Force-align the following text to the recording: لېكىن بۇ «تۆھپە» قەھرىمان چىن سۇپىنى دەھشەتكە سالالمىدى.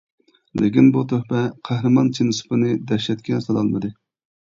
لېكىن 0.61 0.89
بۇ 0.95 1.03
«تۆھپە» 1.11 1.43
قەھرىمان 1.71 2.11
چىن 2.19 2.35
سۇپىنى 2.41 2.75
دەھشەتكە 2.93 3.47
سالالمىدى. 3.49 3.97